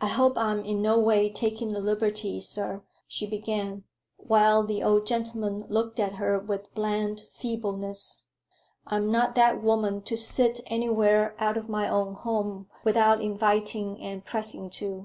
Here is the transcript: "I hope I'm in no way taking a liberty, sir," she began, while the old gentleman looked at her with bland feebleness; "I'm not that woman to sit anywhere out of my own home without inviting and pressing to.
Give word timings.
"I 0.00 0.06
hope 0.08 0.38
I'm 0.38 0.64
in 0.64 0.80
no 0.80 0.98
way 0.98 1.28
taking 1.28 1.76
a 1.76 1.80
liberty, 1.80 2.40
sir," 2.40 2.82
she 3.06 3.26
began, 3.26 3.84
while 4.16 4.62
the 4.62 4.82
old 4.82 5.06
gentleman 5.06 5.66
looked 5.68 6.00
at 6.00 6.14
her 6.14 6.38
with 6.38 6.72
bland 6.74 7.26
feebleness; 7.30 8.24
"I'm 8.86 9.10
not 9.10 9.34
that 9.34 9.62
woman 9.62 10.00
to 10.04 10.16
sit 10.16 10.60
anywhere 10.68 11.34
out 11.38 11.58
of 11.58 11.68
my 11.68 11.90
own 11.90 12.14
home 12.14 12.68
without 12.84 13.20
inviting 13.20 14.00
and 14.00 14.24
pressing 14.24 14.70
to. 14.80 14.98